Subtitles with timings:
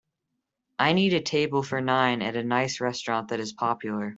[0.79, 4.09] I need a table for nine at a nice restaurant that is popular